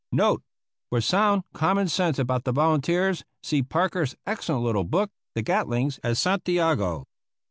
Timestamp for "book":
4.83-5.11